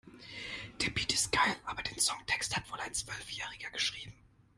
Der 0.81 0.89
Beat 0.89 1.13
ist 1.13 1.31
geil, 1.31 1.55
aber 1.63 1.83
den 1.83 1.99
Songtext 1.99 2.55
hat 2.55 2.71
wohl 2.71 2.79
ein 2.79 2.91
Zwölfjähriger 2.95 3.69
geschrieben. 3.69 4.15